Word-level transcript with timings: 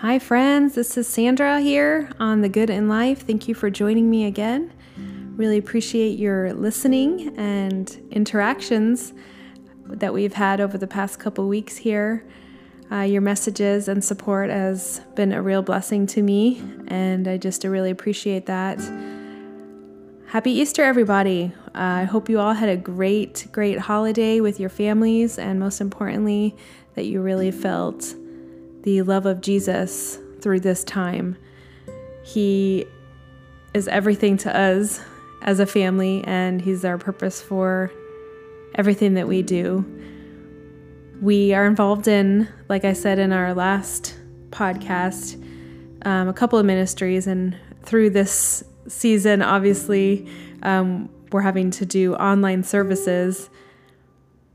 Hi, 0.00 0.20
friends. 0.20 0.76
This 0.76 0.96
is 0.96 1.08
Sandra 1.08 1.60
here 1.60 2.08
on 2.20 2.40
The 2.40 2.48
Good 2.48 2.70
in 2.70 2.88
Life. 2.88 3.26
Thank 3.26 3.48
you 3.48 3.54
for 3.56 3.68
joining 3.68 4.08
me 4.08 4.26
again. 4.26 4.72
Really 5.34 5.58
appreciate 5.58 6.20
your 6.20 6.54
listening 6.54 7.36
and 7.36 8.00
interactions 8.12 9.12
that 9.86 10.14
we've 10.14 10.34
had 10.34 10.60
over 10.60 10.78
the 10.78 10.86
past 10.86 11.18
couple 11.18 11.48
weeks 11.48 11.78
here. 11.78 12.24
Uh, 12.92 13.00
your 13.00 13.22
messages 13.22 13.88
and 13.88 14.04
support 14.04 14.50
has 14.50 15.00
been 15.16 15.32
a 15.32 15.42
real 15.42 15.62
blessing 15.62 16.06
to 16.06 16.22
me, 16.22 16.62
and 16.86 17.26
I 17.26 17.36
just 17.36 17.64
really 17.64 17.90
appreciate 17.90 18.46
that. 18.46 18.78
Happy 20.28 20.52
Easter, 20.52 20.84
everybody. 20.84 21.52
Uh, 21.74 22.02
I 22.02 22.04
hope 22.04 22.28
you 22.28 22.38
all 22.38 22.54
had 22.54 22.68
a 22.68 22.76
great, 22.76 23.48
great 23.50 23.80
holiday 23.80 24.40
with 24.40 24.60
your 24.60 24.70
families, 24.70 25.40
and 25.40 25.58
most 25.58 25.80
importantly, 25.80 26.54
that 26.94 27.06
you 27.06 27.20
really 27.20 27.50
felt 27.50 28.14
the 28.82 29.02
love 29.02 29.26
of 29.26 29.40
Jesus 29.40 30.18
through 30.40 30.60
this 30.60 30.84
time. 30.84 31.36
He 32.22 32.86
is 33.74 33.88
everything 33.88 34.36
to 34.38 34.56
us 34.56 35.00
as 35.42 35.60
a 35.60 35.66
family, 35.66 36.22
and 36.24 36.60
He's 36.60 36.84
our 36.84 36.98
purpose 36.98 37.40
for 37.40 37.90
everything 38.74 39.14
that 39.14 39.28
we 39.28 39.42
do. 39.42 39.84
We 41.20 41.54
are 41.54 41.66
involved 41.66 42.06
in, 42.06 42.48
like 42.68 42.84
I 42.84 42.92
said 42.92 43.18
in 43.18 43.32
our 43.32 43.54
last 43.54 44.16
podcast, 44.50 45.42
um, 46.06 46.28
a 46.28 46.32
couple 46.32 46.58
of 46.58 46.66
ministries, 46.66 47.26
and 47.26 47.56
through 47.82 48.10
this 48.10 48.62
season, 48.86 49.42
obviously, 49.42 50.28
um, 50.62 51.08
we're 51.32 51.42
having 51.42 51.70
to 51.72 51.86
do 51.86 52.14
online 52.14 52.62
services. 52.62 53.50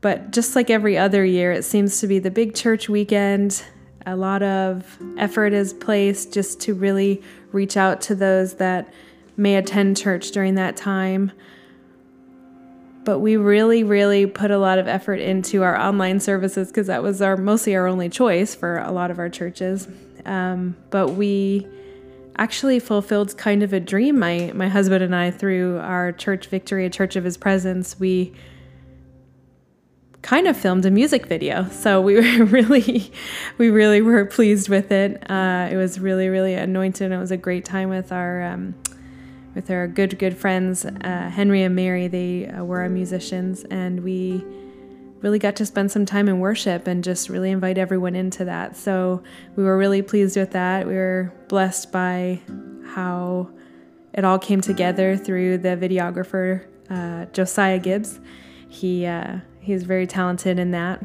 But 0.00 0.32
just 0.32 0.54
like 0.54 0.70
every 0.70 0.98
other 0.98 1.24
year, 1.24 1.52
it 1.52 1.64
seems 1.64 2.00
to 2.00 2.06
be 2.06 2.18
the 2.18 2.30
big 2.30 2.54
church 2.54 2.88
weekend. 2.88 3.64
A 4.06 4.16
lot 4.16 4.42
of 4.42 4.98
effort 5.16 5.52
is 5.52 5.72
placed 5.72 6.32
just 6.32 6.60
to 6.62 6.74
really 6.74 7.22
reach 7.52 7.76
out 7.76 8.00
to 8.02 8.14
those 8.14 8.54
that 8.54 8.92
may 9.36 9.56
attend 9.56 9.96
church 9.96 10.30
during 10.30 10.56
that 10.56 10.76
time. 10.76 11.32
But 13.04 13.18
we 13.18 13.36
really, 13.36 13.82
really 13.84 14.26
put 14.26 14.50
a 14.50 14.58
lot 14.58 14.78
of 14.78 14.88
effort 14.88 15.20
into 15.20 15.62
our 15.62 15.78
online 15.78 16.20
services 16.20 16.68
because 16.68 16.86
that 16.86 17.02
was 17.02 17.20
our 17.20 17.36
mostly 17.36 17.74
our 17.76 17.86
only 17.86 18.08
choice 18.08 18.54
for 18.54 18.78
a 18.78 18.92
lot 18.92 19.10
of 19.10 19.18
our 19.18 19.28
churches. 19.28 19.88
Um, 20.24 20.76
but 20.90 21.10
we 21.10 21.66
actually 22.36 22.80
fulfilled 22.80 23.36
kind 23.36 23.62
of 23.62 23.72
a 23.72 23.80
dream 23.80 24.18
my 24.18 24.50
my 24.54 24.68
husband 24.68 25.04
and 25.04 25.14
I 25.14 25.30
through 25.30 25.78
our 25.78 26.12
church 26.12 26.48
victory 26.48 26.84
a 26.84 26.90
church 26.90 27.14
of 27.14 27.22
his 27.22 27.36
presence 27.36 27.98
we 28.00 28.32
kind 30.24 30.48
of 30.48 30.56
filmed 30.56 30.86
a 30.86 30.90
music 30.90 31.26
video 31.26 31.68
so 31.68 32.00
we 32.00 32.14
were 32.14 32.44
really 32.46 33.12
we 33.58 33.68
really 33.68 34.00
were 34.00 34.24
pleased 34.24 34.70
with 34.70 34.90
it 34.90 35.30
uh, 35.30 35.68
it 35.70 35.76
was 35.76 36.00
really 36.00 36.28
really 36.28 36.54
anointed 36.54 37.12
it 37.12 37.18
was 37.18 37.30
a 37.30 37.36
great 37.36 37.64
time 37.64 37.90
with 37.90 38.10
our 38.10 38.42
um, 38.42 38.74
with 39.54 39.70
our 39.70 39.86
good 39.86 40.18
good 40.18 40.36
friends 40.36 40.86
uh, 40.86 41.30
Henry 41.30 41.62
and 41.62 41.76
Mary 41.76 42.08
they 42.08 42.48
uh, 42.48 42.64
were 42.64 42.80
our 42.80 42.88
musicians 42.88 43.64
and 43.64 44.02
we 44.02 44.42
really 45.20 45.38
got 45.38 45.56
to 45.56 45.64
spend 45.64 45.90
some 45.90 46.04
time 46.04 46.28
in 46.28 46.38
worship 46.38 46.86
and 46.86 47.02
just 47.02 47.30
really 47.30 47.50
invite 47.50 47.78
everyone 47.78 48.14
into 48.14 48.44
that. 48.44 48.76
So 48.76 49.22
we 49.56 49.64
were 49.64 49.78
really 49.78 50.02
pleased 50.02 50.36
with 50.36 50.50
that. 50.50 50.86
We 50.86 50.92
were 50.92 51.32
blessed 51.48 51.90
by 51.90 52.42
how 52.88 53.48
it 54.12 54.22
all 54.22 54.38
came 54.38 54.60
together 54.60 55.16
through 55.16 55.58
the 55.58 55.78
videographer 55.78 56.66
uh, 56.90 57.24
Josiah 57.32 57.78
Gibbs. 57.78 58.20
He 58.74 59.06
uh, 59.06 59.38
he's 59.60 59.84
very 59.84 60.06
talented 60.06 60.58
in 60.58 60.72
that. 60.72 61.04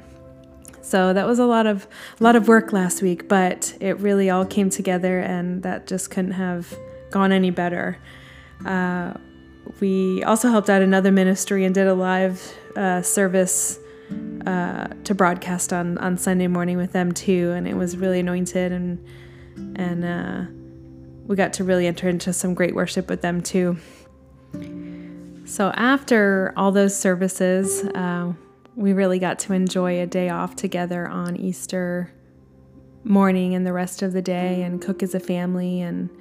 So 0.81 1.13
that 1.13 1.27
was 1.27 1.37
a 1.37 1.45
lot 1.45 1.67
of 1.67 1.87
a 2.19 2.23
lot 2.23 2.35
of 2.35 2.47
work 2.47 2.73
last 2.73 3.01
week, 3.01 3.27
but 3.27 3.77
it 3.79 3.99
really 3.99 4.29
all 4.29 4.45
came 4.45 4.69
together, 4.69 5.19
and 5.19 5.61
that 5.63 5.85
just 5.85 6.09
couldn't 6.09 6.31
have 6.31 6.75
gone 7.11 7.31
any 7.31 7.51
better. 7.51 7.97
Uh, 8.65 9.13
we 9.79 10.23
also 10.23 10.49
helped 10.49 10.69
out 10.69 10.81
another 10.81 11.11
ministry 11.11 11.63
and 11.63 11.75
did 11.75 11.87
a 11.87 11.93
live 11.93 12.55
uh, 12.75 13.03
service 13.03 13.77
uh, 14.47 14.87
to 15.03 15.13
broadcast 15.13 15.71
on 15.71 15.97
on 15.99 16.17
Sunday 16.17 16.47
morning 16.47 16.77
with 16.77 16.91
them 16.91 17.11
too, 17.11 17.51
and 17.51 17.67
it 17.67 17.75
was 17.75 17.95
really 17.95 18.21
anointed 18.21 18.71
and 18.71 19.05
and 19.75 20.03
uh, 20.03 20.45
we 21.27 21.35
got 21.35 21.53
to 21.53 21.63
really 21.63 21.85
enter 21.85 22.09
into 22.09 22.33
some 22.33 22.55
great 22.55 22.73
worship 22.73 23.09
with 23.09 23.21
them 23.21 23.41
too. 23.41 23.77
So 25.49 25.71
after 25.71 26.53
all 26.55 26.71
those 26.71 26.95
services, 26.95 27.83
uh, 27.95 28.33
we 28.75 28.93
really 28.93 29.17
got 29.17 29.39
to 29.39 29.53
enjoy 29.53 29.99
a 29.99 30.05
day 30.05 30.29
off 30.29 30.55
together 30.55 31.07
on 31.07 31.35
Easter 31.35 32.11
morning 33.03 33.55
and 33.55 33.65
the 33.65 33.73
rest 33.73 34.03
of 34.03 34.13
the 34.13 34.21
day, 34.21 34.61
and 34.61 34.79
cook 34.79 35.01
as 35.01 35.15
a 35.15 35.19
family 35.19 35.81
and 35.81 36.11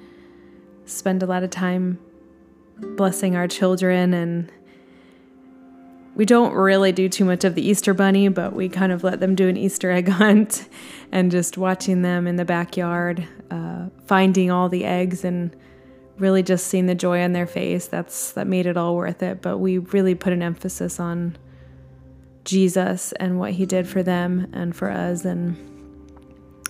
spend 0.85 1.21
a 1.21 1.27
lot 1.27 1.43
of 1.43 1.51
time 1.51 1.99
blessing 2.97 3.35
our 3.35 3.47
children. 3.47 4.15
And 4.15 4.51
we 6.15 6.25
don't 6.25 6.53
really 6.53 6.91
do 6.91 7.07
too 7.07 7.23
much 7.23 7.43
of 7.43 7.53
the 7.53 7.61
Easter 7.61 7.93
bunny, 7.93 8.29
but 8.29 8.53
we 8.53 8.67
kind 8.67 8.91
of 8.91 9.03
let 9.03 9.19
them 9.19 9.35
do 9.35 9.47
an 9.47 9.57
Easter 9.57 9.91
egg 9.91 10.07
hunt 10.09 10.67
and 11.11 11.29
just 11.29 11.55
watching 11.55 12.01
them 12.01 12.25
in 12.25 12.37
the 12.37 12.45
backyard, 12.45 13.27
uh, 13.51 13.89
finding 14.07 14.49
all 14.49 14.69
the 14.69 14.85
eggs 14.85 15.23
and 15.23 15.55
really 16.19 16.43
just 16.43 16.67
seeing 16.67 16.85
the 16.85 16.95
joy 16.95 17.21
on 17.23 17.33
their 17.33 17.47
face. 17.47 17.87
That's 17.87 18.31
that 18.33 18.47
made 18.47 18.65
it 18.65 18.77
all 18.77 18.95
worth 18.95 19.23
it. 19.23 19.41
But 19.41 19.57
we 19.57 19.77
really 19.77 20.15
put 20.15 20.33
an 20.33 20.41
emphasis 20.41 20.99
on 20.99 21.37
Jesus 22.45 23.11
and 23.13 23.39
what 23.39 23.51
he 23.51 23.65
did 23.65 23.87
for 23.87 24.03
them 24.03 24.49
and 24.53 24.75
for 24.75 24.89
us 24.89 25.25
and 25.25 25.55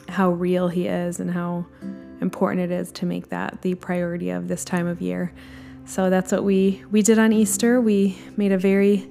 how 0.09 0.31
real 0.31 0.67
he 0.67 0.87
is 0.87 1.19
and 1.19 1.31
how 1.31 1.65
important 2.21 2.71
it 2.71 2.71
is 2.71 2.91
to 2.91 3.05
make 3.05 3.29
that 3.29 3.61
the 3.61 3.75
priority 3.75 4.29
of 4.29 4.47
this 4.47 4.65
time 4.65 4.87
of 4.87 5.01
year. 5.01 5.31
So 5.85 6.09
that's 6.09 6.31
what 6.31 6.43
we 6.43 6.83
we 6.91 7.01
did 7.01 7.17
on 7.17 7.33
Easter. 7.33 7.81
We 7.81 8.17
made 8.37 8.51
a 8.51 8.57
very 8.57 9.09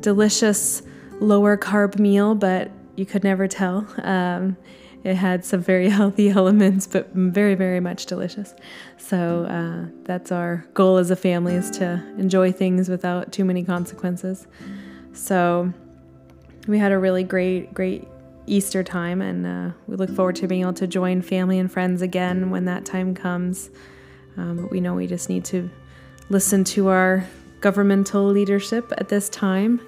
delicious 0.00 0.82
lower 1.20 1.56
carb 1.56 1.98
meal, 1.98 2.34
but 2.34 2.70
you 2.96 3.06
could 3.06 3.24
never 3.24 3.48
tell. 3.48 3.86
Um, 3.98 4.56
it 5.04 5.14
had 5.14 5.44
some 5.44 5.60
very 5.60 5.88
healthy 5.98 6.30
elements, 6.30 6.86
but 6.86 7.12
very, 7.12 7.54
very 7.54 7.80
much 7.80 8.06
delicious. 8.06 8.54
So 8.98 9.44
uh, 9.44 9.90
that's 10.04 10.32
our 10.32 10.64
goal 10.74 10.98
as 10.98 11.10
a 11.10 11.16
family 11.16 11.54
is 11.54 11.70
to 11.72 12.04
enjoy 12.18 12.52
things 12.52 12.88
without 12.88 13.32
too 13.32 13.44
many 13.44 13.64
consequences. 13.64 14.46
So 15.12 15.72
we 16.66 16.78
had 16.78 16.92
a 16.92 16.98
really 16.98 17.24
great, 17.24 17.74
great 17.74 18.06
Easter 18.46 18.82
time, 18.82 19.20
and 19.22 19.46
uh, 19.46 19.74
we 19.86 19.96
look 19.96 20.10
forward 20.10 20.36
to 20.36 20.48
being 20.48 20.62
able 20.62 20.72
to 20.74 20.86
join 20.86 21.22
family 21.22 21.58
and 21.58 21.70
friends 21.70 22.02
again 22.02 22.50
when 22.50 22.64
that 22.64 22.84
time 22.84 23.14
comes. 23.14 23.70
Um, 24.36 24.62
but 24.62 24.70
we 24.70 24.80
know 24.80 24.94
we 24.94 25.06
just 25.06 25.28
need 25.28 25.44
to 25.46 25.70
listen 26.28 26.64
to 26.64 26.88
our 26.88 27.26
governmental 27.60 28.24
leadership 28.24 28.92
at 28.96 29.08
this 29.08 29.28
time 29.28 29.80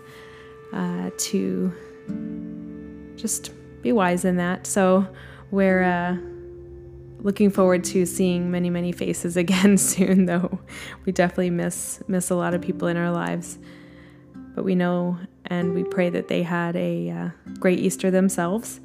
uh, 0.73 1.11
to 1.17 1.73
just 3.17 3.51
be 3.85 3.93
wise 3.93 4.25
in 4.25 4.37
that. 4.39 4.67
So 4.67 5.07
we're 5.51 5.85
uh, 5.85 6.17
looking 7.21 7.51
forward 7.51 7.85
to 7.85 8.07
seeing 8.07 8.51
many, 8.51 8.71
many 8.71 8.91
faces 8.91 9.37
again 9.45 9.79
soon, 9.79 10.25
though 10.25 10.59
we 11.05 11.13
definitely 11.13 11.51
miss 11.51 12.03
miss 12.09 12.31
a 12.31 12.35
lot 12.35 12.55
of 12.55 12.63
people 12.63 12.89
in 12.89 12.97
our 12.97 13.13
lives. 13.13 13.59
But 14.57 14.65
we 14.65 14.75
know 14.75 15.19
and 15.47 15.75
we 15.75 15.85
pray 15.85 16.09
that 16.11 16.29
they 16.29 16.43
had 16.43 16.75
a 16.75 17.11
uh, 17.11 17.29
great 17.61 17.79
Easter 17.79 18.11
themselves 18.11 18.81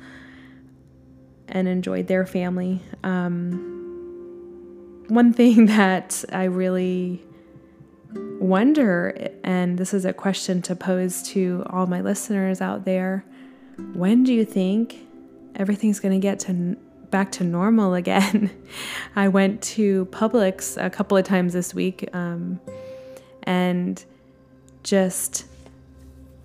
and 1.48 1.68
enjoyed 1.68 2.08
their 2.08 2.26
family. 2.26 2.82
Um, 3.04 3.76
one 5.08 5.32
thing 5.32 5.66
that 5.78 6.26
I 6.34 6.44
really 6.44 7.24
wonder, 8.14 9.30
and 9.44 9.78
this 9.78 9.94
is 9.94 10.04
a 10.04 10.12
question 10.12 10.62
to 10.64 10.76
pose 10.76 11.24
to 11.30 11.64
all 11.70 11.88
my 11.88 12.02
listeners 12.02 12.60
out 12.60 12.84
there 12.84 13.24
when 13.94 14.24
do 14.24 14.34
you 14.34 14.46
think 14.46 14.98
everything's 15.56 16.00
going 16.00 16.14
to 16.14 16.22
get 16.22 16.40
to 16.42 16.78
back 17.10 17.32
to 17.34 17.44
normal 17.44 17.94
again? 17.96 18.50
I 19.16 19.28
went 19.28 19.62
to 19.64 20.06
Publix 20.08 20.84
a 20.84 20.90
couple 20.90 21.18
of 21.18 21.26
times 21.26 21.54
this 21.54 21.74
week 21.74 22.10
um, 22.14 22.60
and 23.44 24.04
just 24.84 25.46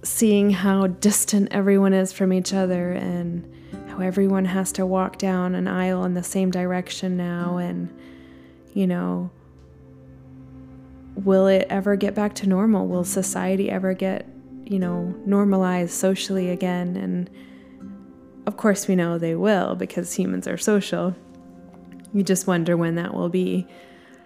seeing 0.02 0.50
how 0.50 0.86
distant 0.86 1.48
everyone 1.50 1.92
is 1.92 2.12
from 2.12 2.32
each 2.32 2.52
other 2.52 2.92
and 2.92 3.50
how 3.88 4.00
everyone 4.00 4.44
has 4.44 4.72
to 4.72 4.84
walk 4.84 5.18
down 5.18 5.54
an 5.54 5.66
aisle 5.66 6.04
in 6.04 6.14
the 6.14 6.22
same 6.22 6.50
direction 6.50 7.16
now 7.16 7.56
and 7.56 7.88
you 8.74 8.86
know 8.86 9.30
will 11.16 11.46
it 11.46 11.66
ever 11.70 11.96
get 11.96 12.14
back 12.14 12.34
to 12.34 12.48
normal? 12.48 12.86
Will 12.86 13.04
society 13.04 13.70
ever 13.70 13.94
get, 13.94 14.26
you 14.64 14.78
know, 14.78 15.14
normalize 15.26 15.90
socially 15.90 16.50
again? 16.50 16.96
And 16.96 17.30
of 18.46 18.56
course, 18.56 18.88
we 18.88 18.96
know 18.96 19.18
they 19.18 19.34
will 19.34 19.74
because 19.74 20.12
humans 20.12 20.46
are 20.46 20.58
social. 20.58 21.14
You 22.12 22.22
just 22.22 22.46
wonder 22.46 22.76
when 22.76 22.94
that 22.96 23.14
will 23.14 23.28
be. 23.28 23.66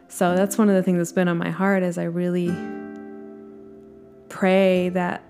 So 0.08 0.34
that's 0.34 0.56
one 0.56 0.68
of 0.68 0.74
the 0.74 0.82
things 0.82 0.98
that's 0.98 1.12
been 1.12 1.28
on 1.28 1.38
my 1.38 1.50
heart 1.50 1.82
as 1.82 1.98
I 1.98 2.04
really 2.04 2.54
pray 4.28 4.88
that 4.90 5.22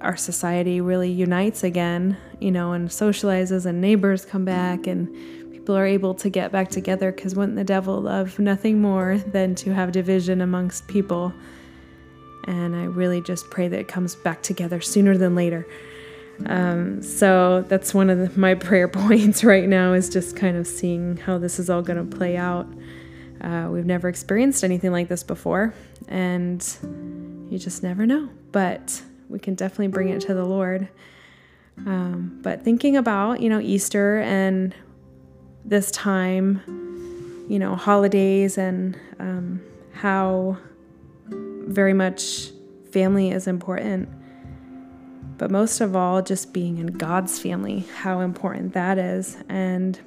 our 0.00 0.16
society 0.16 0.80
really 0.80 1.10
unites 1.10 1.62
again, 1.62 2.16
you 2.40 2.50
know, 2.50 2.72
and 2.72 2.88
socializes 2.88 3.66
and 3.66 3.80
neighbors 3.80 4.24
come 4.24 4.44
back 4.44 4.86
and 4.86 5.08
people 5.52 5.76
are 5.76 5.86
able 5.86 6.12
to 6.14 6.28
get 6.28 6.50
back 6.50 6.68
together 6.70 7.12
because 7.12 7.34
wouldn't 7.34 7.56
the 7.56 7.64
devil 7.64 8.00
love 8.00 8.38
nothing 8.38 8.80
more 8.80 9.18
than 9.18 9.54
to 9.54 9.72
have 9.72 9.92
division 9.92 10.40
amongst 10.40 10.88
people? 10.88 11.32
And 12.44 12.74
I 12.74 12.84
really 12.84 13.20
just 13.20 13.50
pray 13.50 13.68
that 13.68 13.78
it 13.78 13.88
comes 13.88 14.14
back 14.14 14.42
together 14.42 14.80
sooner 14.80 15.16
than 15.16 15.34
later. 15.34 15.66
Um, 16.46 17.02
so 17.02 17.64
that's 17.68 17.94
one 17.94 18.10
of 18.10 18.18
the, 18.18 18.30
my 18.40 18.54
prayer 18.54 18.88
points 18.88 19.44
right 19.44 19.68
now 19.68 19.92
is 19.92 20.08
just 20.08 20.36
kind 20.36 20.56
of 20.56 20.66
seeing 20.66 21.16
how 21.16 21.38
this 21.38 21.58
is 21.58 21.70
all 21.70 21.82
going 21.82 22.08
to 22.08 22.16
play 22.16 22.36
out. 22.36 22.66
Uh, 23.40 23.68
we've 23.70 23.86
never 23.86 24.08
experienced 24.08 24.62
anything 24.62 24.92
like 24.92 25.08
this 25.08 25.24
before, 25.24 25.74
and 26.06 26.76
you 27.50 27.58
just 27.58 27.82
never 27.82 28.06
know. 28.06 28.28
But 28.52 29.02
we 29.28 29.40
can 29.40 29.54
definitely 29.56 29.88
bring 29.88 30.10
it 30.10 30.20
to 30.22 30.34
the 30.34 30.44
Lord. 30.44 30.88
Um, 31.78 32.38
but 32.42 32.62
thinking 32.62 32.96
about, 32.96 33.40
you 33.40 33.48
know, 33.48 33.58
Easter 33.58 34.20
and 34.20 34.74
this 35.64 35.90
time, 35.90 36.60
you 37.48 37.58
know, 37.58 37.74
holidays 37.74 38.58
and 38.58 38.96
um, 39.18 39.60
how 39.92 40.58
very 41.72 41.94
much 41.94 42.50
family 42.90 43.30
is 43.30 43.46
important. 43.46 44.08
But 45.38 45.50
most 45.50 45.80
of 45.80 45.96
all, 45.96 46.22
just 46.22 46.52
being 46.52 46.78
in 46.78 46.86
God's 46.86 47.38
family, 47.38 47.86
how 47.96 48.20
important 48.20 48.74
that 48.74 48.98
is. 48.98 49.36
And 49.48 49.98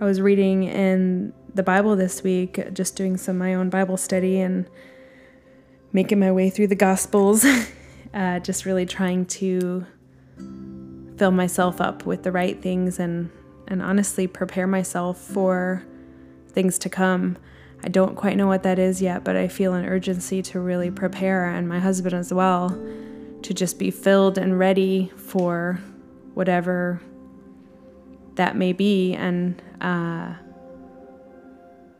I 0.00 0.04
was 0.04 0.20
reading 0.20 0.64
in 0.64 1.32
the 1.54 1.62
Bible 1.62 1.94
this 1.94 2.22
week, 2.22 2.72
just 2.72 2.96
doing 2.96 3.16
some 3.16 3.38
my 3.38 3.54
own 3.54 3.70
Bible 3.70 3.96
study 3.96 4.40
and 4.40 4.68
making 5.92 6.18
my 6.18 6.32
way 6.32 6.50
through 6.50 6.68
the 6.68 6.74
Gospels, 6.74 7.44
uh, 8.14 8.40
just 8.40 8.64
really 8.64 8.86
trying 8.86 9.26
to 9.26 9.86
fill 11.16 11.30
myself 11.30 11.80
up 11.80 12.06
with 12.06 12.22
the 12.22 12.32
right 12.32 12.62
things 12.62 12.98
and 12.98 13.30
and 13.68 13.82
honestly 13.82 14.26
prepare 14.26 14.66
myself 14.66 15.18
for 15.18 15.84
things 16.48 16.78
to 16.78 16.88
come. 16.88 17.36
I 17.82 17.88
don't 17.88 18.14
quite 18.14 18.36
know 18.36 18.46
what 18.46 18.62
that 18.64 18.78
is 18.78 19.00
yet, 19.00 19.24
but 19.24 19.36
I 19.36 19.48
feel 19.48 19.74
an 19.74 19.86
urgency 19.86 20.42
to 20.42 20.60
really 20.60 20.90
prepare, 20.90 21.46
and 21.46 21.68
my 21.68 21.78
husband 21.78 22.14
as 22.14 22.32
well, 22.32 22.68
to 23.42 23.54
just 23.54 23.78
be 23.78 23.90
filled 23.90 24.36
and 24.36 24.58
ready 24.58 25.10
for 25.16 25.80
whatever 26.34 27.00
that 28.34 28.56
may 28.56 28.72
be. 28.72 29.14
And 29.14 29.60
uh, 29.80 30.34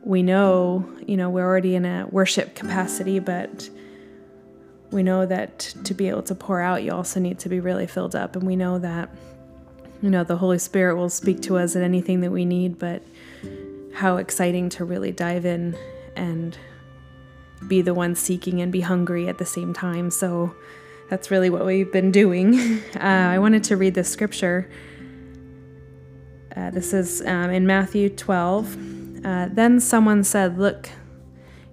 we 0.03 0.21
know, 0.21 0.87
you 1.07 1.17
know, 1.17 1.29
we're 1.29 1.45
already 1.45 1.75
in 1.75 1.85
a 1.85 2.07
worship 2.11 2.55
capacity, 2.55 3.19
but 3.19 3.69
we 4.91 5.03
know 5.03 5.25
that 5.25 5.59
to 5.85 5.93
be 5.93 6.09
able 6.09 6.23
to 6.23 6.35
pour 6.35 6.61
out, 6.61 6.83
you 6.83 6.91
also 6.91 7.19
need 7.19 7.39
to 7.39 7.49
be 7.49 7.59
really 7.59 7.87
filled 7.87 8.15
up. 8.15 8.35
And 8.35 8.45
we 8.45 8.55
know 8.55 8.77
that, 8.77 9.09
you 10.01 10.09
know, 10.09 10.23
the 10.23 10.37
Holy 10.37 10.59
Spirit 10.59 10.95
will 10.95 11.09
speak 11.09 11.41
to 11.43 11.57
us 11.57 11.75
in 11.75 11.81
anything 11.81 12.21
that 12.21 12.31
we 12.31 12.45
need, 12.45 12.77
but 12.77 13.01
how 13.93 14.17
exciting 14.17 14.69
to 14.69 14.85
really 14.85 15.11
dive 15.11 15.45
in 15.45 15.77
and 16.15 16.57
be 17.67 17.81
the 17.81 17.93
one 17.93 18.15
seeking 18.15 18.61
and 18.61 18.71
be 18.71 18.81
hungry 18.81 19.27
at 19.27 19.37
the 19.37 19.45
same 19.45 19.73
time. 19.73 20.09
So 20.09 20.55
that's 21.09 21.29
really 21.29 21.49
what 21.49 21.65
we've 21.65 21.91
been 21.91 22.11
doing. 22.11 22.81
Uh, 22.95 23.33
I 23.33 23.39
wanted 23.39 23.63
to 23.65 23.77
read 23.77 23.95
this 23.95 24.09
scripture. 24.09 24.69
Uh, 26.55 26.69
this 26.69 26.93
is 26.93 27.21
um, 27.25 27.49
in 27.49 27.65
Matthew 27.65 28.09
12. 28.09 29.25
Uh, 29.25 29.49
then 29.51 29.79
someone 29.79 30.23
said, 30.23 30.59
Look, 30.59 30.89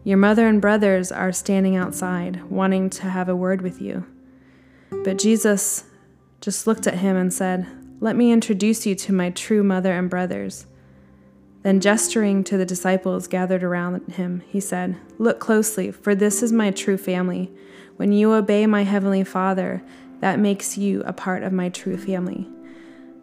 your 0.04 0.16
mother 0.16 0.46
and 0.46 0.60
brothers 0.60 1.12
are 1.12 1.32
standing 1.32 1.76
outside, 1.76 2.42
wanting 2.44 2.88
to 2.90 3.10
have 3.10 3.28
a 3.28 3.36
word 3.36 3.60
with 3.60 3.82
you. 3.82 4.06
But 5.04 5.18
Jesus 5.18 5.84
just 6.40 6.66
looked 6.66 6.86
at 6.86 6.94
him 6.94 7.16
and 7.16 7.32
said, 7.32 7.66
Let 8.00 8.16
me 8.16 8.32
introduce 8.32 8.86
you 8.86 8.94
to 8.94 9.12
my 9.12 9.30
true 9.30 9.62
mother 9.62 9.92
and 9.92 10.08
brothers. 10.08 10.66
Then, 11.62 11.81
gesturing 11.81 12.44
to 12.44 12.56
the 12.56 12.64
disciples 12.64 13.26
gathered 13.26 13.64
around 13.64 14.12
him, 14.12 14.43
he 14.49 14.60
said, 14.60 14.96
Look 15.19 15.40
closely, 15.40 15.90
for 15.90 16.14
this 16.14 16.43
is 16.43 16.52
my 16.52 16.70
true 16.70 16.96
family. 16.96 17.50
When 17.96 18.12
you 18.12 18.32
obey 18.32 18.66
my 18.66 18.84
heavenly 18.84 19.25
Father, 19.25 19.82
that 20.20 20.38
makes 20.38 20.78
you 20.78 21.02
a 21.02 21.12
part 21.12 21.43
of 21.43 21.52
my 21.52 21.69
true 21.69 21.96
family. 21.96 22.49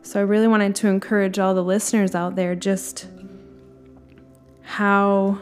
So, 0.02 0.20
I 0.20 0.24
really 0.24 0.48
wanted 0.48 0.76
to 0.76 0.88
encourage 0.88 1.40
all 1.40 1.54
the 1.56 1.64
listeners 1.64 2.14
out 2.14 2.36
there 2.36 2.56
just 2.56 3.08
how 4.62 5.40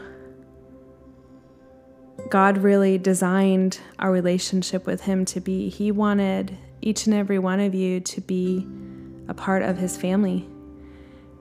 God 2.30 2.58
really 2.58 2.98
designed 2.98 3.80
our 3.98 4.10
relationship 4.10 4.86
with 4.86 5.02
Him 5.02 5.24
to 5.26 5.40
be. 5.40 5.68
He 5.68 5.90
wanted 5.90 6.56
each 6.80 7.06
and 7.06 7.14
every 7.14 7.38
one 7.38 7.60
of 7.60 7.74
you 7.74 8.00
to 8.00 8.20
be 8.20 8.66
a 9.28 9.34
part 9.34 9.62
of 9.62 9.78
His 9.78 9.96
family, 9.96 10.48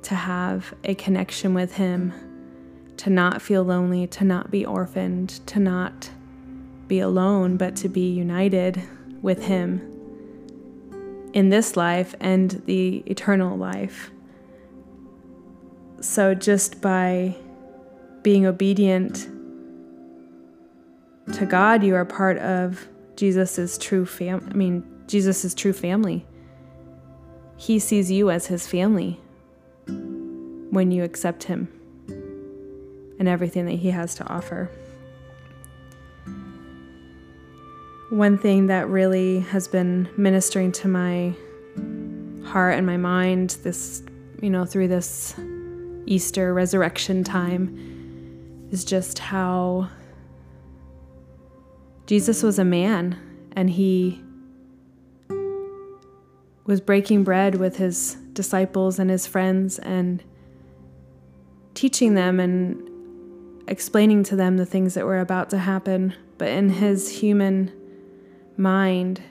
to 0.03 0.15
have 0.15 0.73
a 0.83 0.95
connection 0.95 1.53
with 1.53 1.75
Him, 1.75 2.13
to 2.97 3.09
not 3.09 3.41
feel 3.41 3.63
lonely, 3.63 4.07
to 4.07 4.23
not 4.23 4.51
be 4.51 4.65
orphaned, 4.65 5.29
to 5.47 5.59
not 5.59 6.09
be 6.87 6.99
alone, 6.99 7.57
but 7.57 7.75
to 7.77 7.89
be 7.89 8.11
united 8.11 8.81
with 9.21 9.43
Him 9.43 9.89
in 11.33 11.49
this 11.49 11.75
life 11.75 12.15
and 12.19 12.61
the 12.65 13.03
eternal 13.07 13.57
life. 13.57 14.11
So, 15.99 16.35
just 16.35 16.81
by 16.81 17.35
being 18.21 18.45
obedient 18.45 19.27
to 21.33 21.45
God, 21.45 21.83
you 21.83 21.95
are 21.95 22.05
part 22.05 22.37
of 22.37 22.87
Jesus's 23.15 23.77
true 23.77 24.05
fam. 24.05 24.47
I 24.49 24.53
mean, 24.53 24.83
Jesus's 25.07 25.55
true 25.55 25.73
family. 25.73 26.25
He 27.55 27.79
sees 27.79 28.11
you 28.11 28.29
as 28.29 28.47
his 28.47 28.67
family 28.67 29.19
when 30.73 30.89
you 30.89 31.03
accept 31.03 31.43
him 31.43 31.67
and 33.19 33.27
everything 33.27 33.65
that 33.67 33.75
he 33.75 33.91
has 33.91 34.15
to 34.15 34.27
offer. 34.27 34.71
One 38.09 38.39
thing 38.39 38.67
that 38.67 38.87
really 38.87 39.41
has 39.41 39.67
been 39.67 40.09
ministering 40.17 40.71
to 40.73 40.87
my 40.87 41.35
heart 42.43 42.75
and 42.75 42.87
my 42.87 42.97
mind 42.97 43.51
this, 43.63 44.01
you 44.41 44.49
know, 44.49 44.65
through 44.65 44.87
this 44.87 45.35
Easter 46.07 46.55
resurrection 46.55 47.23
time 47.23 48.67
is 48.71 48.83
just 48.83 49.19
how 49.19 49.89
Jesus 52.07 52.41
was 52.41 52.57
a 52.57 52.65
man 52.65 53.15
and 53.55 53.69
he 53.69 54.23
was 56.65 56.81
breaking 56.81 57.23
bread 57.23 57.55
with 57.55 57.77
his 57.77 58.15
disciples 58.33 58.97
and 58.97 59.11
his 59.11 59.27
friends 59.27 59.77
and 59.77 60.23
teaching 61.73 62.13
them 62.13 62.39
and 62.39 62.89
explaining 63.67 64.23
to 64.25 64.35
them 64.35 64.57
the 64.57 64.65
things 64.65 64.93
that 64.93 65.05
were 65.05 65.19
about 65.19 65.49
to 65.51 65.57
happen. 65.57 66.13
But 66.37 66.49
in 66.49 66.69
his 66.69 67.19
human 67.19 67.71
mind 68.57 69.21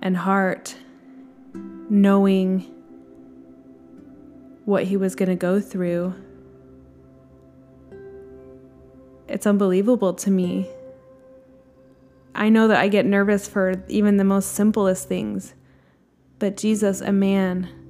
and 0.00 0.16
heart, 0.16 0.76
knowing 1.88 2.72
what 4.64 4.84
he 4.84 4.96
was 4.96 5.14
going 5.14 5.28
to 5.28 5.36
go 5.36 5.60
through, 5.60 6.14
it's 9.28 9.46
unbelievable 9.46 10.14
to 10.14 10.30
me 10.30 10.68
I 12.36 12.50
know 12.50 12.68
that 12.68 12.76
I 12.76 12.88
get 12.88 13.06
nervous 13.06 13.48
for 13.48 13.82
even 13.88 14.18
the 14.18 14.24
most 14.24 14.52
simplest 14.52 15.08
things. 15.08 15.54
But 16.38 16.58
Jesus, 16.58 17.00
a 17.00 17.10
man, 17.10 17.85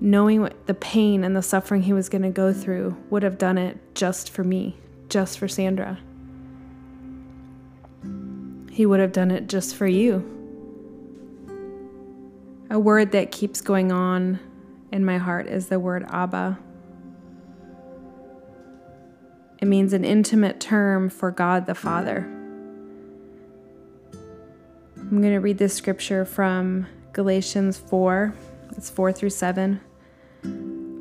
knowing 0.00 0.40
what 0.40 0.66
the 0.66 0.74
pain 0.74 1.24
and 1.24 1.34
the 1.34 1.42
suffering 1.42 1.82
he 1.82 1.92
was 1.92 2.08
going 2.08 2.22
to 2.22 2.30
go 2.30 2.52
through, 2.52 2.96
would 3.10 3.22
have 3.22 3.38
done 3.38 3.58
it 3.58 3.78
just 3.94 4.30
for 4.30 4.44
me, 4.44 4.76
just 5.08 5.38
for 5.38 5.48
Sandra. 5.48 5.98
He 8.70 8.84
would 8.84 9.00
have 9.00 9.12
done 9.12 9.30
it 9.30 9.48
just 9.48 9.74
for 9.74 9.86
you. 9.86 10.32
A 12.68 12.78
word 12.78 13.12
that 13.12 13.32
keeps 13.32 13.60
going 13.60 13.90
on 13.92 14.38
in 14.92 15.04
my 15.04 15.18
heart 15.18 15.46
is 15.46 15.68
the 15.68 15.80
word 15.80 16.04
Abba. 16.10 16.58
It 19.62 19.66
means 19.66 19.92
an 19.92 20.04
intimate 20.04 20.60
term 20.60 21.08
for 21.08 21.30
God 21.30 21.64
the 21.66 21.74
Father. 21.74 22.28
I'm 24.98 25.22
going 25.22 25.32
to 25.32 25.38
read 25.38 25.58
this 25.58 25.72
scripture 25.72 26.24
from 26.24 26.86
Galatians 27.12 27.78
4. 27.78 28.34
It's 28.76 28.90
4 28.90 29.12
through 29.12 29.30
7. 29.30 29.80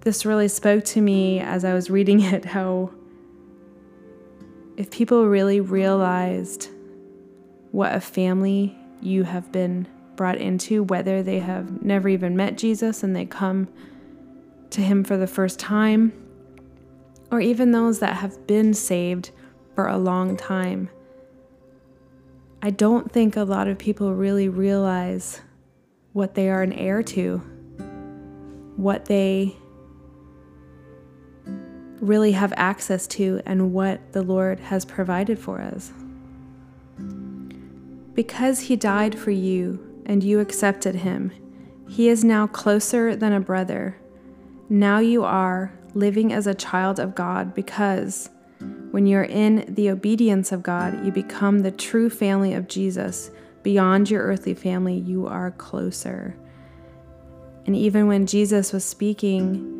This 0.00 0.24
really 0.24 0.48
spoke 0.48 0.84
to 0.84 1.00
me 1.00 1.40
as 1.40 1.64
I 1.64 1.74
was 1.74 1.90
reading 1.90 2.20
it 2.22 2.44
how 2.44 2.90
if 4.76 4.90
people 4.90 5.26
really 5.26 5.60
realized 5.60 6.68
what 7.72 7.94
a 7.94 8.00
family 8.00 8.76
you 9.00 9.24
have 9.24 9.50
been 9.50 9.88
brought 10.14 10.38
into, 10.38 10.84
whether 10.84 11.22
they 11.22 11.40
have 11.40 11.82
never 11.82 12.08
even 12.08 12.36
met 12.36 12.56
Jesus 12.56 13.02
and 13.02 13.14
they 13.14 13.24
come 13.24 13.68
to 14.70 14.80
Him 14.80 15.02
for 15.02 15.16
the 15.16 15.26
first 15.26 15.58
time, 15.58 16.12
or 17.30 17.40
even 17.40 17.72
those 17.72 17.98
that 17.98 18.16
have 18.16 18.46
been 18.46 18.72
saved 18.72 19.30
for 19.74 19.88
a 19.88 19.98
long 19.98 20.36
time. 20.36 20.90
I 22.62 22.70
don't 22.70 23.10
think 23.10 23.36
a 23.36 23.44
lot 23.44 23.68
of 23.68 23.78
people 23.78 24.14
really 24.14 24.48
realize 24.48 25.40
what 26.12 26.34
they 26.34 26.48
are 26.50 26.62
an 26.62 26.72
heir 26.72 27.02
to, 27.02 27.38
what 28.76 29.04
they 29.06 29.56
really 32.00 32.32
have 32.32 32.52
access 32.56 33.06
to, 33.06 33.40
and 33.46 33.72
what 33.72 34.12
the 34.12 34.22
Lord 34.22 34.60
has 34.60 34.84
provided 34.84 35.38
for 35.38 35.60
us. 35.60 35.92
Because 38.14 38.60
He 38.60 38.76
died 38.76 39.18
for 39.18 39.30
you 39.30 40.02
and 40.06 40.22
you 40.22 40.40
accepted 40.40 40.96
Him, 40.96 41.32
He 41.88 42.08
is 42.08 42.24
now 42.24 42.46
closer 42.46 43.14
than 43.14 43.32
a 43.32 43.40
brother. 43.40 43.96
Now 44.68 44.98
you 44.98 45.24
are 45.24 45.72
living 45.94 46.32
as 46.32 46.46
a 46.46 46.54
child 46.54 47.00
of 47.00 47.14
God 47.14 47.54
because 47.54 48.30
when 48.90 49.06
you're 49.06 49.24
in 49.24 49.74
the 49.74 49.90
obedience 49.90 50.52
of 50.52 50.62
God, 50.62 51.04
you 51.04 51.12
become 51.12 51.60
the 51.60 51.70
true 51.70 52.10
family 52.10 52.54
of 52.54 52.68
Jesus. 52.68 53.30
Beyond 53.62 54.10
your 54.10 54.22
earthly 54.22 54.54
family, 54.54 54.94
you 54.94 55.26
are 55.26 55.50
closer. 55.52 56.36
And 57.66 57.76
even 57.76 58.06
when 58.06 58.26
Jesus 58.26 58.72
was 58.72 58.84
speaking 58.84 59.77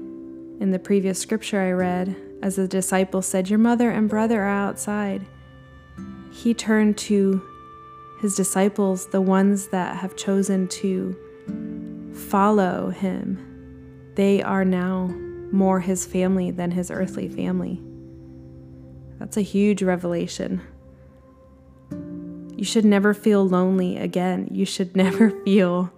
in 0.61 0.71
the 0.71 0.79
previous 0.79 1.19
scripture 1.19 1.61
I 1.61 1.71
read, 1.71 2.17
as 2.43 2.57
the 2.57 2.69
disciple 2.69 3.23
said, 3.23 3.49
Your 3.49 3.59
mother 3.59 3.91
and 3.91 4.09
brother 4.09 4.43
are 4.43 4.49
outside, 4.49 5.25
he 6.33 6.55
turned 6.55 6.99
to 6.99 7.43
his 8.21 8.35
disciples, 8.35 9.07
the 9.07 9.21
ones 9.21 9.69
that 9.69 9.97
have 9.97 10.17
chosen 10.17 10.69
to 10.69 11.17
follow 12.13 12.91
him. 12.91 13.45
They 14.15 14.43
are 14.43 14.65
now 14.65 15.07
more 15.53 15.81
his 15.81 16.05
family 16.05 16.51
than 16.51 16.73
his 16.73 16.91
earthly 16.91 17.29
family. 17.29 17.81
That's 19.19 19.37
a 19.37 19.43
huge 19.43 19.83
revelation. 19.83 20.61
You 22.57 22.65
should 22.65 22.85
never 22.85 23.15
feel 23.15 23.49
lonely 23.49 23.97
again. 23.97 24.49
You 24.51 24.65
should 24.65 24.97
never 25.05 25.31
feel 25.45 25.93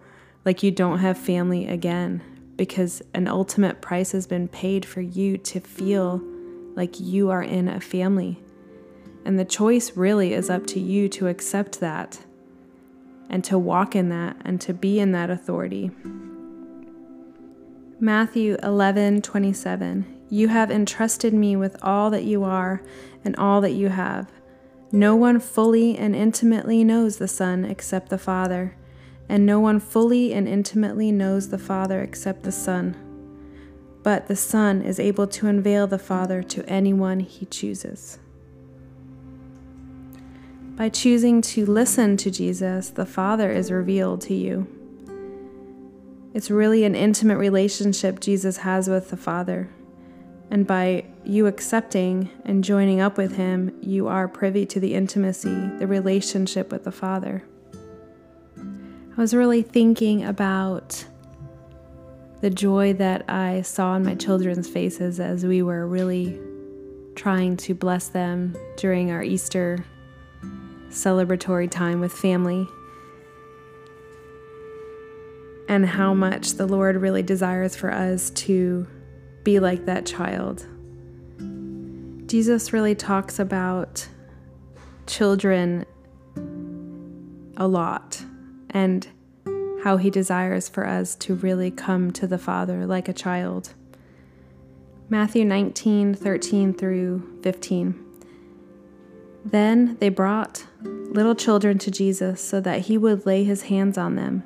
like 0.44 0.62
you 0.62 0.70
don't 0.70 0.98
have 0.98 1.16
family 1.18 1.66
again 1.66 2.22
because 2.60 3.00
an 3.14 3.26
ultimate 3.26 3.80
price 3.80 4.12
has 4.12 4.26
been 4.26 4.46
paid 4.46 4.84
for 4.84 5.00
you 5.00 5.38
to 5.38 5.58
feel 5.60 6.20
like 6.74 7.00
you 7.00 7.30
are 7.30 7.42
in 7.42 7.66
a 7.68 7.80
family. 7.80 8.38
And 9.24 9.38
the 9.38 9.46
choice 9.46 9.96
really 9.96 10.34
is 10.34 10.50
up 10.50 10.66
to 10.66 10.78
you 10.78 11.08
to 11.08 11.28
accept 11.28 11.80
that 11.80 12.22
and 13.30 13.42
to 13.44 13.58
walk 13.58 13.96
in 13.96 14.10
that 14.10 14.36
and 14.44 14.60
to 14.60 14.74
be 14.74 15.00
in 15.00 15.12
that 15.12 15.30
authority. 15.30 15.90
Matthew 17.98 18.58
11:27 18.62 20.04
You 20.28 20.48
have 20.48 20.70
entrusted 20.70 21.32
me 21.32 21.56
with 21.56 21.78
all 21.82 22.10
that 22.10 22.24
you 22.24 22.44
are 22.44 22.82
and 23.24 23.34
all 23.36 23.62
that 23.62 23.72
you 23.72 23.88
have. 23.88 24.30
No 24.92 25.16
one 25.16 25.40
fully 25.40 25.96
and 25.96 26.14
intimately 26.14 26.84
knows 26.84 27.16
the 27.16 27.26
Son 27.26 27.64
except 27.64 28.10
the 28.10 28.18
Father, 28.18 28.74
and 29.30 29.46
no 29.46 29.60
one 29.60 29.78
fully 29.78 30.32
and 30.34 30.48
intimately 30.48 31.12
knows 31.12 31.48
the 31.48 31.58
Father 31.58 32.02
except 32.02 32.42
the 32.42 32.50
Son. 32.50 32.96
But 34.02 34.26
the 34.26 34.34
Son 34.34 34.82
is 34.82 34.98
able 34.98 35.28
to 35.28 35.46
unveil 35.46 35.86
the 35.86 36.00
Father 36.00 36.42
to 36.42 36.68
anyone 36.68 37.20
he 37.20 37.46
chooses. 37.46 38.18
By 40.74 40.88
choosing 40.88 41.42
to 41.42 41.64
listen 41.64 42.16
to 42.16 42.30
Jesus, 42.30 42.90
the 42.90 43.06
Father 43.06 43.52
is 43.52 43.70
revealed 43.70 44.20
to 44.22 44.34
you. 44.34 44.66
It's 46.34 46.50
really 46.50 46.84
an 46.84 46.96
intimate 46.96 47.38
relationship 47.38 48.18
Jesus 48.18 48.56
has 48.58 48.88
with 48.88 49.10
the 49.10 49.16
Father. 49.16 49.70
And 50.50 50.66
by 50.66 51.04
you 51.24 51.46
accepting 51.46 52.30
and 52.44 52.64
joining 52.64 53.00
up 53.00 53.16
with 53.16 53.36
Him, 53.36 53.78
you 53.80 54.08
are 54.08 54.26
privy 54.26 54.66
to 54.66 54.80
the 54.80 54.94
intimacy, 54.94 55.70
the 55.78 55.86
relationship 55.86 56.72
with 56.72 56.82
the 56.82 56.90
Father. 56.90 57.44
I 59.20 59.22
was 59.22 59.34
really 59.34 59.60
thinking 59.60 60.24
about 60.24 61.04
the 62.40 62.48
joy 62.48 62.94
that 62.94 63.28
I 63.28 63.60
saw 63.60 63.94
in 63.96 64.02
my 64.02 64.14
children's 64.14 64.66
faces 64.66 65.20
as 65.20 65.44
we 65.44 65.60
were 65.60 65.86
really 65.86 66.40
trying 67.16 67.58
to 67.58 67.74
bless 67.74 68.08
them 68.08 68.56
during 68.78 69.10
our 69.10 69.22
Easter 69.22 69.84
celebratory 70.88 71.70
time 71.70 72.00
with 72.00 72.14
family 72.14 72.66
and 75.68 75.84
how 75.84 76.14
much 76.14 76.52
the 76.52 76.64
Lord 76.64 76.96
really 76.96 77.22
desires 77.22 77.76
for 77.76 77.92
us 77.92 78.30
to 78.30 78.86
be 79.44 79.60
like 79.60 79.84
that 79.84 80.06
child. 80.06 80.66
Jesus 82.24 82.72
really 82.72 82.94
talks 82.94 83.38
about 83.38 84.08
children 85.06 85.84
a 87.58 87.68
lot 87.68 88.19
and 88.70 89.08
how 89.84 89.96
he 89.96 90.10
desires 90.10 90.68
for 90.68 90.86
us 90.86 91.14
to 91.16 91.34
really 91.34 91.70
come 91.70 92.10
to 92.12 92.26
the 92.26 92.38
Father 92.38 92.86
like 92.86 93.08
a 93.08 93.12
child. 93.12 93.74
Matthew 95.08 95.44
19, 95.44 96.14
13 96.14 96.74
through 96.74 97.40
15. 97.42 98.04
Then 99.44 99.96
they 99.98 100.08
brought 100.08 100.66
little 100.82 101.34
children 101.34 101.78
to 101.78 101.90
Jesus 101.90 102.40
so 102.40 102.60
that 102.60 102.82
he 102.82 102.96
would 102.96 103.26
lay 103.26 103.42
his 103.42 103.62
hands 103.62 103.98
on 103.98 104.14
them 104.16 104.44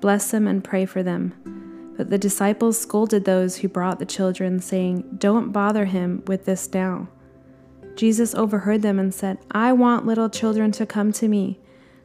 bless 0.00 0.30
them, 0.30 0.46
and 0.46 0.64
pray 0.64 0.86
for 0.86 1.02
them. 1.02 1.94
But 1.96 2.10
the 2.10 2.18
disciples 2.18 2.78
scolded 2.78 3.24
those 3.24 3.56
who 3.56 3.68
brought 3.68 3.98
the 3.98 4.06
children, 4.06 4.60
saying, 4.60 5.16
Don't 5.18 5.52
bother 5.52 5.86
him 5.86 6.22
with 6.26 6.44
this 6.44 6.72
now. 6.72 7.08
Jesus 7.96 8.34
overheard 8.34 8.82
them 8.82 8.98
and 8.98 9.12
said, 9.12 9.38
I 9.50 9.72
want 9.72 10.06
little 10.06 10.28
children 10.28 10.70
to 10.72 10.86
come 10.86 11.12
to 11.12 11.26
me, 11.26 11.58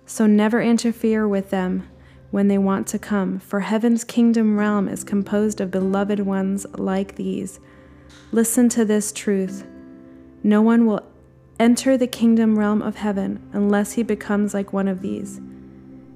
so 0.06 0.26
never 0.26 0.62
interfere 0.62 1.28
with 1.28 1.50
them 1.50 1.88
when 2.32 2.48
they 2.48 2.58
want 2.58 2.88
to 2.88 3.00
come, 3.00 3.40
for 3.40 3.60
heaven's 3.60 4.04
kingdom 4.04 4.58
realm 4.58 4.88
is 4.88 5.04
composed 5.04 5.62
of 5.62 5.70
beloved 5.72 6.20
ones 6.20 6.66
like 6.78 7.16
these. 7.16 7.60
Listen 8.32 8.70
to 8.70 8.84
this 8.86 9.12
truth 9.12 9.66
no 10.44 10.62
one 10.62 10.86
will 10.86 11.02
enter 11.58 11.98
the 11.98 12.08
kingdom 12.08 12.60
realm 12.60 12.82
of 12.82 12.98
heaven 12.98 13.42
unless 13.54 13.94
he 13.94 14.04
becomes 14.04 14.54
like 14.54 14.74
one 14.74 14.90
of 14.90 15.02
these. 15.02 15.40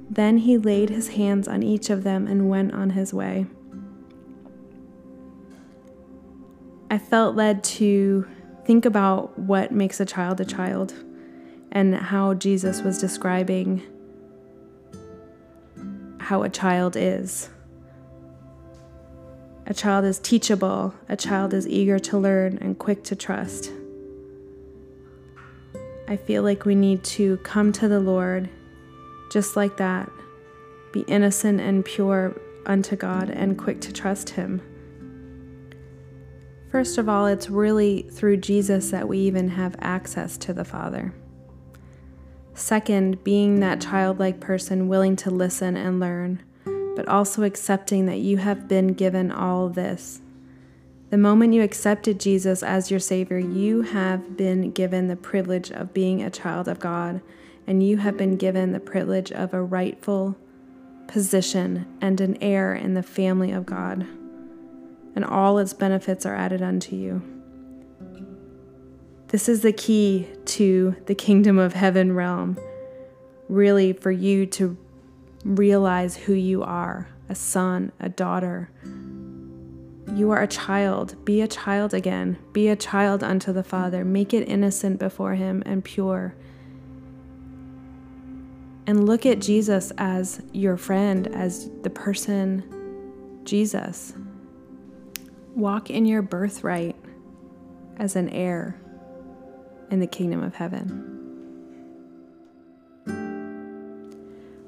Then 0.10 0.40
he 0.40 0.58
laid 0.58 0.90
his 0.90 1.10
hands 1.10 1.48
on 1.48 1.64
each 1.64 1.90
of 1.90 2.04
them 2.04 2.28
and 2.28 2.50
went 2.50 2.74
on 2.74 2.90
his 2.92 3.14
way. 3.14 3.46
I 6.90 6.98
felt 6.98 7.36
led 7.36 7.64
to 7.66 8.28
think 8.66 8.86
about 8.86 9.38
what 9.40 9.72
makes 9.72 10.00
a 10.00 10.06
child 10.06 10.42
a 10.42 10.46
child 10.46 10.94
and 11.78 11.94
how 11.94 12.34
Jesus 12.34 12.82
was 12.82 12.98
describing 12.98 13.84
how 16.18 16.42
a 16.42 16.50
child 16.50 16.96
is. 16.98 17.52
A 19.68 19.76
child 19.76 20.04
is 20.04 20.18
teachable, 20.18 20.96
a 21.08 21.16
child 21.16 21.54
is 21.54 21.68
eager 21.68 22.00
to 22.00 22.18
learn 22.18 22.58
and 22.62 22.80
quick 22.80 23.04
to 23.04 23.16
trust. 23.16 23.72
I 26.08 26.18
feel 26.18 26.42
like 26.42 26.66
we 26.66 26.74
need 26.74 27.04
to 27.04 27.38
come 27.44 27.72
to 27.74 27.88
the 27.88 28.00
Lord 28.00 28.50
just 29.32 29.56
like 29.56 29.78
that, 29.78 30.10
be 30.94 31.02
innocent 31.02 31.62
and 31.62 31.86
pure 31.86 32.42
unto 32.66 32.96
God 32.96 33.30
and 33.30 33.56
quick 33.56 33.82
to 33.82 33.94
trust 33.94 34.32
Him. 34.32 34.64
First 36.72 36.98
of 36.98 37.08
all, 37.08 37.28
it's 37.28 37.52
really 37.52 38.02
through 38.10 38.38
Jesus 38.38 38.90
that 38.90 39.08
we 39.08 39.20
even 39.20 39.50
have 39.50 39.76
access 39.78 40.38
to 40.40 40.54
the 40.54 40.66
Father. 40.66 41.14
Second, 42.58 43.24
being 43.24 43.60
that 43.60 43.80
childlike 43.80 44.40
person 44.40 44.88
willing 44.88 45.16
to 45.18 45.30
listen 45.30 45.78
and 45.78 46.00
learn, 46.00 46.42
but 46.96 47.08
also 47.08 47.44
accepting 47.44 48.08
that 48.08 48.18
you 48.18 48.38
have 48.38 48.68
been 48.68 48.88
given 48.94 49.32
all 49.32 49.70
this. 49.70 50.22
The 51.12 51.18
moment 51.18 51.54
you 51.54 51.62
accepted 51.62 52.20
Jesus 52.20 52.64
as 52.64 52.90
your 52.90 53.00
Savior, 53.00 53.38
you 53.38 53.84
have 53.84 54.36
been 54.36 54.72
given 54.72 55.08
the 55.08 55.16
privilege 55.16 55.72
of 55.72 55.94
being 55.94 56.22
a 56.22 56.32
child 56.32 56.68
of 56.68 56.80
God 56.80 57.22
and 57.68 57.84
you 57.84 57.98
have 57.98 58.18
been 58.18 58.38
given 58.38 58.72
the 58.72 58.80
privilege 58.80 59.32
of 59.32 59.54
a 59.54 59.62
rightful 59.62 60.38
position 61.08 61.86
and 62.02 62.20
an 62.22 62.38
heir 62.42 62.74
in 62.74 62.94
the 62.94 63.04
family 63.04 63.52
of 63.52 63.66
God, 63.66 64.08
and 65.16 65.26
all 65.26 65.60
its 65.60 65.74
benefits 65.74 66.26
are 66.26 66.36
added 66.36 66.62
unto 66.62 66.96
you. 66.96 67.22
This 69.30 69.50
is 69.50 69.62
the 69.62 69.74
key 69.74 70.28
to 70.46 70.96
the 71.06 71.16
kingdom 71.16 71.60
of 71.60 71.74
heaven 71.74 72.14
realm, 72.14 72.58
really, 73.50 73.92
for 73.92 74.12
you 74.12 74.46
to 74.46 74.78
realize 75.44 76.16
who 76.16 76.34
you 76.34 76.64
are 76.64 77.10
a 77.30 77.36
son, 77.36 77.92
a 78.00 78.08
daughter, 78.10 78.70
You 80.16 80.32
are 80.32 80.42
a 80.42 80.48
child. 80.48 81.26
Be 81.26 81.42
a 81.42 81.48
child 81.48 81.94
again. 81.94 82.38
Be 82.54 82.70
a 82.70 82.76
child 82.78 83.22
unto 83.22 83.52
the 83.52 83.64
Father. 83.64 84.06
Make 84.06 84.34
it 84.34 84.48
innocent 84.48 84.98
before 85.00 85.36
Him 85.36 85.62
and 85.66 85.84
pure. 85.84 86.34
And 88.88 89.06
look 89.06 89.26
at 89.26 89.40
Jesus 89.40 89.92
as 89.98 90.42
your 90.54 90.78
friend, 90.78 91.28
as 91.28 91.70
the 91.84 91.90
person 91.90 92.64
Jesus. 93.44 94.14
Walk 95.54 95.90
in 95.90 96.06
your 96.06 96.22
birthright 96.22 96.96
as 97.98 98.16
an 98.16 98.30
heir 98.30 98.80
in 99.90 100.00
the 100.00 100.08
kingdom 100.08 100.44
of 100.44 100.56
heaven. 100.56 101.14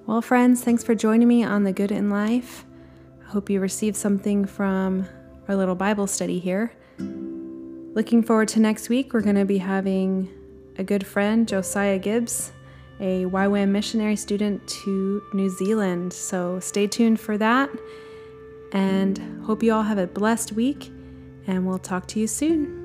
Well, 0.05 0.21
friends, 0.21 0.63
thanks 0.63 0.83
for 0.83 0.95
joining 0.95 1.27
me 1.27 1.43
on 1.43 1.63
The 1.63 1.71
Good 1.71 1.91
in 1.91 2.09
Life. 2.09 2.65
I 3.21 3.29
hope 3.29 3.49
you 3.49 3.59
received 3.59 3.95
something 3.95 4.45
from 4.45 5.07
our 5.47 5.55
little 5.55 5.75
Bible 5.75 6.07
study 6.07 6.39
here. 6.39 6.71
Looking 6.97 8.23
forward 8.23 8.47
to 8.49 8.59
next 8.59 8.89
week. 8.89 9.13
We're 9.13 9.21
going 9.21 9.35
to 9.35 9.45
be 9.45 9.59
having 9.59 10.29
a 10.77 10.83
good 10.83 11.05
friend, 11.05 11.47
Josiah 11.47 11.99
Gibbs, 11.99 12.51
a 12.99 13.25
YWAM 13.25 13.69
missionary 13.69 14.15
student 14.15 14.67
to 14.67 15.21
New 15.33 15.49
Zealand. 15.49 16.11
So 16.13 16.59
stay 16.59 16.88
tuned 16.88 17.19
for 17.19 17.38
that. 17.38 17.69
And 18.71 19.43
hope 19.45 19.63
you 19.63 19.73
all 19.73 19.83
have 19.83 19.97
a 19.97 20.07
blessed 20.07 20.53
week, 20.53 20.91
and 21.47 21.65
we'll 21.67 21.79
talk 21.79 22.07
to 22.07 22.19
you 22.19 22.27
soon. 22.27 22.77